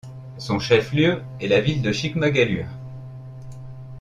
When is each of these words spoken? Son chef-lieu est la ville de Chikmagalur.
Son 0.39 0.57
chef-lieu 0.57 1.21
est 1.39 1.47
la 1.47 1.61
ville 1.61 1.83
de 1.83 1.91
Chikmagalur. 1.91 2.65